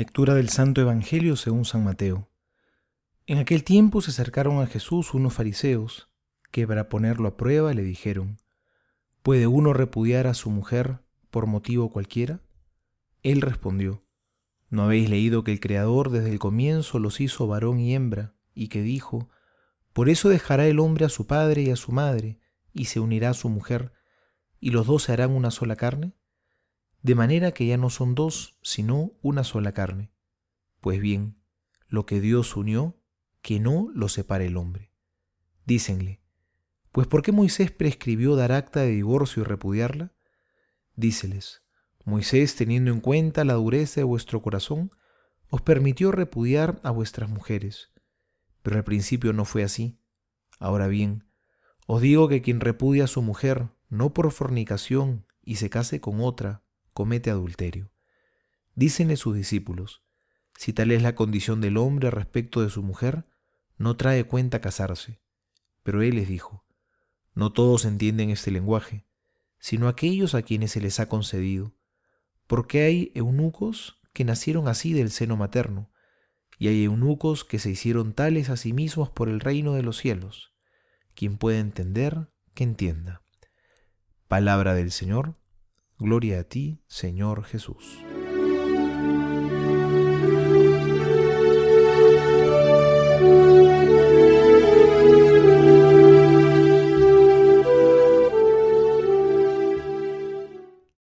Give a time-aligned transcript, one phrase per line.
[0.00, 2.30] Lectura del Santo Evangelio según San Mateo.
[3.26, 6.08] En aquel tiempo se acercaron a Jesús unos fariseos,
[6.50, 8.38] que para ponerlo a prueba le dijeron,
[9.22, 12.40] ¿Puede uno repudiar a su mujer por motivo cualquiera?
[13.22, 14.02] Él respondió,
[14.70, 18.68] ¿no habéis leído que el Creador desde el comienzo los hizo varón y hembra, y
[18.68, 19.28] que dijo,
[19.92, 22.38] Por eso dejará el hombre a su padre y a su madre,
[22.72, 23.92] y se unirá a su mujer,
[24.60, 26.14] y los dos se harán una sola carne?
[27.02, 30.12] De manera que ya no son dos, sino una sola carne.
[30.80, 31.36] Pues bien,
[31.88, 33.00] lo que Dios unió,
[33.42, 34.92] que no lo separe el hombre.
[35.64, 36.20] Dícenle,
[36.92, 40.12] pues ¿por qué Moisés prescribió dar acta de divorcio y repudiarla?
[40.96, 41.62] Díceles,
[42.04, 44.90] Moisés, teniendo en cuenta la dureza de vuestro corazón,
[45.48, 47.90] os permitió repudiar a vuestras mujeres.
[48.62, 49.98] Pero al principio no fue así.
[50.58, 51.24] Ahora bien,
[51.86, 56.20] os digo que quien repudia a su mujer, no por fornicación, y se case con
[56.20, 56.62] otra,
[57.00, 57.90] comete adulterio.
[58.74, 60.02] Dícenle sus discípulos,
[60.58, 63.24] si tal es la condición del hombre respecto de su mujer,
[63.78, 65.22] no trae cuenta casarse.
[65.82, 66.66] Pero él les dijo,
[67.32, 69.06] no todos entienden este lenguaje,
[69.58, 71.74] sino aquellos a quienes se les ha concedido,
[72.46, 75.90] porque hay eunucos que nacieron así del seno materno,
[76.58, 79.96] y hay eunucos que se hicieron tales a sí mismos por el reino de los
[79.96, 80.52] cielos.
[81.14, 83.22] Quien puede entender, que entienda.
[84.28, 85.39] Palabra del Señor
[86.02, 88.02] Gloria a ti, Señor Jesús.